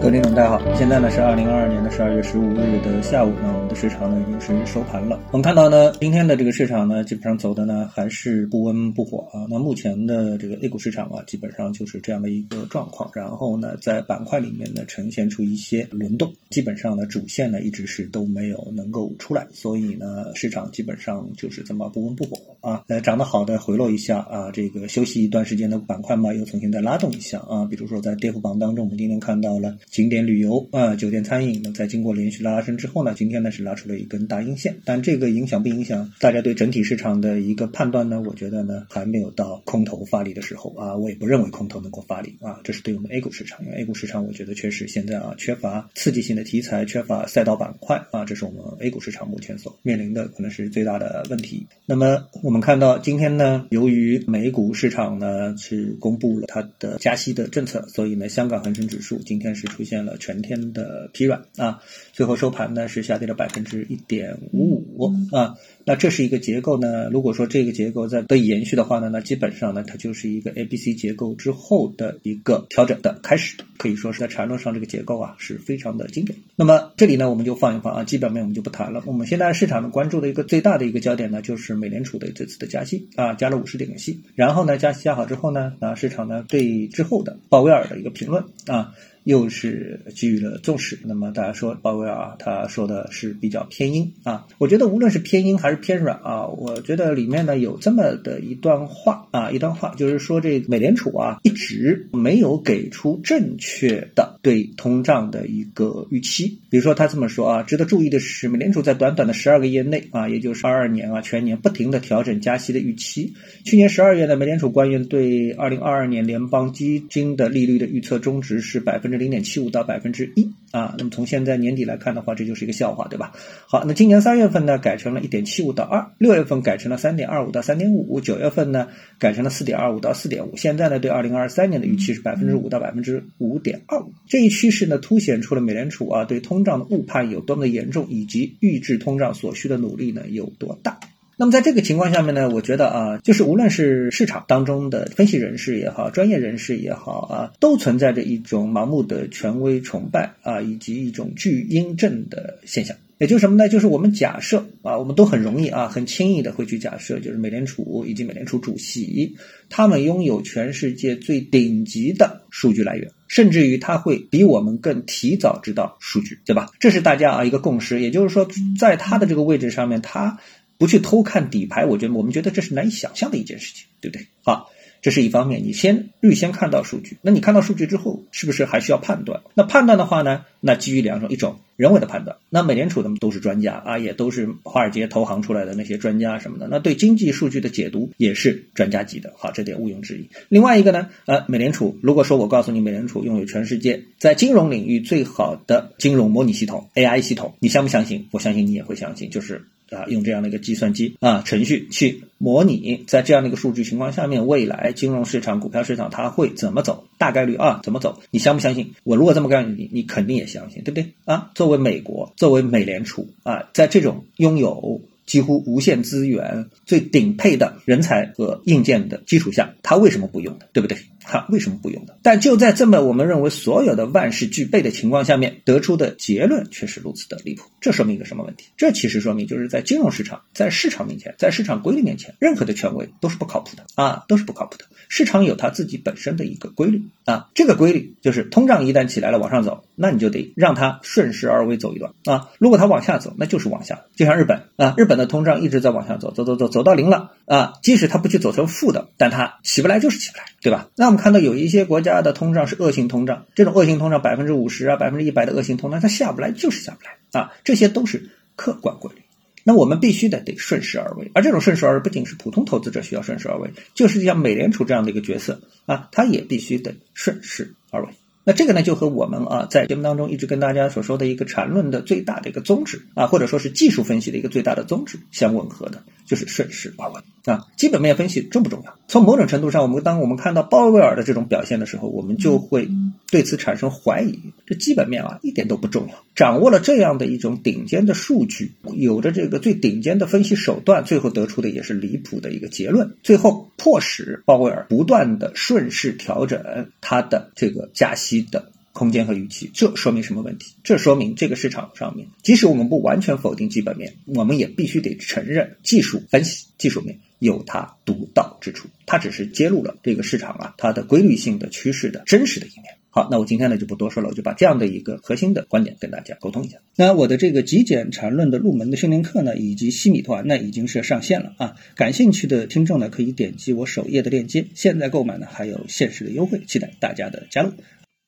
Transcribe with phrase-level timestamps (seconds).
[0.00, 5.20] 各位听众，大家好，现在呢是二零二二年的十二月十五日的下午，那我们的市场呢已经是收盘了。
[5.30, 9.44] 我们看到呢，今天的这个市场呢，基本上走的呢还是不温不火啊。
[9.50, 13.10] 那目前的这个 A 股市场啊，基本上就是这样的一个状况。
[13.12, 22.82] 然后呢，在板块里面呢，呈现出一些轮动，基本上呢，主线呢一直是都没有能够出来，所以呢，市场基本上就是这么不温不火啊。
[22.88, 27.66] 呃，涨得好的回落一下啊，这个休息一段时间的板块嘛，又重新再拉动一下啊。
[27.66, 29.76] 比如说在跌幅榜当中，我们今天看到了。
[29.90, 38.22] 景点旅游啊，酒店餐饮，那在经过连续拉升之后呢，今天呢是拉出了一根大阴线，但这个影响不影响大家对整体市场的一个判断呢？
[38.24, 51.66] 我觉得呢还没有到空头发力的时候啊，我也不认为空头能够发力啊，这是对我们 A 股市场，因为 A 股市场我觉得确实现在啊缺乏刺激性的题材，缺乏赛道板块啊，这是我们 A 股市场目前所面临的可能是最大的问题。
[51.84, 59.66] 那么我们看到今天呢，由于美股市场呢是公布了它的加息的政策，所以呢香港恒生指数今天是。
[59.80, 61.80] 出现了全天的疲软啊，
[62.12, 65.54] 最后收盘呢是下跌了百分之一点五五啊。
[65.86, 67.08] 那这是一个结构呢？
[67.08, 76.38] 如果说这个结构在得以延续的话呢，那基本上呢它就是一个 A B C 结构之后的一个调整的开始，可以说是在缠论上这个结构啊是非常的经典。
[76.54, 79.02] 那么这里呢我们就放一放啊，基本面我们就不谈了。
[79.06, 84.20] 我们现在市场的关注的一个最大的一个焦点呢，就是美联储的这次的加息啊，加了五十点息。
[84.34, 88.92] 然后呢加息加好之后呢，啊市场呢对之后的鲍威尔的一个评论啊。
[89.24, 90.98] 又是给予了重视。
[91.04, 106.58] 那么大家说鲍威尔啊他说的是比较偏鹰啊，我觉得无论是偏鹰还是偏软啊，我觉得里面呢有这么的一段话啊，一段话就是说这美联储啊一直没有给出正确确的对通胀的一个预期。
[106.70, 113.34] 比如说他这么说啊，值得注意的是，美联储在短短的十二个月内啊，也就是二二年啊全年不停的调整加息的预期。
[113.64, 119.00] 去年十二月呢，美联储官员对二零二二年联邦基金的利率的预测中值是百。
[119.00, 123.32] 分之零点七五到百分之一啊，那么从现在年底来看的话，这就是一个笑话，对吧？
[123.66, 128.88] 好，那今年三月份呢，改成了一点七五到二，六月份改成了三点二五到三点五，九月份呢
[129.18, 134.12] 改成了四点二五到四点五，现在呢对二零二三年的预期是百分之五到百分之五点二五。
[134.28, 141.00] 这一趋势呢，凸显出了美联储啊对通胀的误判有多么的严重，以及预制通胀所需的努力呢有多大。
[141.40, 152.94] 那么在这个情况下面呢，我觉得啊，就是无论是市场当中的分析人士也好，专业人士也好啊，都存在着一种盲目的权威崇拜啊，以及一种巨婴症的现象。
[153.16, 153.70] 也就是什么呢？
[153.70, 159.34] 就是我们假设啊，我们都很容易啊，很轻易的会去假设，就是美联储以及美联储主席
[159.70, 166.68] 他们拥有全世界最顶级的数据来源，甚至于他会比我们更提早知道数据，对吧？
[166.80, 168.02] 这是大家啊一个共识。
[168.02, 168.46] 也就是说，
[168.78, 170.38] 在他的这个位置上面，他。
[170.80, 174.28] 不去偷看底牌，我觉得我们觉得这是难以想象的一件事情，对不对？
[174.42, 174.70] 好，
[175.02, 179.42] 这是一方面，你先预先看到数据，那你看到数据之后，是不是还需要判断？
[179.52, 190.28] 那判断的话呢，那基于两种，一种人为的判断，那美联储他们都是专家啊，也都是华尔街投行出来的那些专家什么的，那对经济数据的解读也是专家级的，好，这点毋庸置疑。
[190.48, 198.28] 另外一个呢，呃，美联储如果说我告诉你，美联储拥有全世界在金融领域最好的金融模拟系统 AI 系统，你相不相信？
[198.30, 199.64] 我相信你也会相信，就是。
[199.90, 207.08] 啊，用这样的一个计算机啊程序去模拟，在这样的一个数据情况下面，未来金融市场、股票市场它会怎么走？
[207.18, 208.22] 大概率啊怎么走？
[208.30, 208.92] 你相不相信？
[209.02, 211.14] 我如果这么告诉你，你肯定也相信，对不对？
[211.24, 220.66] 啊，作为美国，作为美联储啊，在这种拥有几乎无限资源、最顶配的人才和硬件的基础下，它为什么不用呢？
[220.74, 220.98] 对不对？
[221.22, 222.14] 哈为什么不用呢？
[222.22, 227.70] 但就在这么我们认为所有的万事俱备的情况下面，得出的结论却是如此的离谱。
[227.80, 228.64] 这说明一个什么问题？
[228.76, 234.86] 这其实说明就是在金融市场，在市场面前，在市场规律面前，任何的权威都是不靠谱的啊，都是不靠谱的。
[235.10, 242.48] 市场有它自己本身的一个规律啊，这个规律就是通胀一旦起来了往上走，那你就得让它顺势而为走一段啊。
[242.60, 244.04] 如果它往下走，那就是往下。
[244.14, 250.88] 就像日本啊，日本的通胀一直在往下走，走走走走到零了啊，即使它不去走成负的，但它起不来就是起不来，对吧？
[250.94, 259.19] 那我们看到有一些国家的通胀是恶性通胀，这种恶性通胀百分之五十啊，百分之一百的恶性通胀，它下不来就是下不来啊，这些都是客观规律。
[259.64, 268.08] 那我们必须得得顺势而为，而这种顺势而为不仅是普通投资者需要顺势而为，就是像美联储这样的一个角色啊，他也必须得顺势而为。
[268.42, 276.02] 那这个呢，就和我们啊在节目当中一直跟大家所说的一个缠论的最大的一个宗旨啊，或者说是技术分析的一个最大的宗旨相吻合的。
[276.26, 278.96] 就是顺势而为啊，基本面分析重不重要？
[279.08, 282.88] 从某种程度上，我们当我们看到鲍威尔的这种表现的时候，我们就会
[283.30, 284.38] 对此产生怀疑。
[284.66, 286.24] 这基本面啊，一点都不重要。
[286.34, 298.72] 掌握了这样的一种顶尖的数据，有着这个最顶尖的分析手段，最后得出的也是离谱的一个结论，最后迫使鲍威尔不断的顺势调整他的这个加息的。
[298.92, 300.74] 空间和预期，这说明什么问题？
[300.82, 312.96] 这说明这个市场上面，即使我们不完全否定基本面，我们也必须得承认技术分析、技术面有它独到之处，它只是揭露了这个市场啊它的规律性的趋势的真实的一面。
[313.12, 316.78] 好，那我今天呢就不多说了，我就把这样的一个核心的观点跟大家沟通一下。
[316.96, 321.76] 那我的这个极简缠论的入门的训练课呢，以及西米团呢，已经是上线了啊。
[321.96, 327.72] 感兴趣的听众呢，可以点击我首页的链接，现在购买呢还有限时的优惠，期待大家的加入。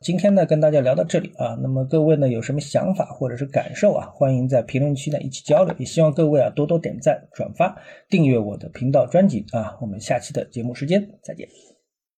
[0.00, 7.76] 今天呢跟大家聊到这里啊，那么各位呢有什么想法或者是感受啊，欢迎在评论区呢一起交流，也希望各位啊多多点赞、转发、
[8.08, 9.76] 订阅我的频道专辑啊。
[9.82, 11.69] 我们下期的节目时间再见。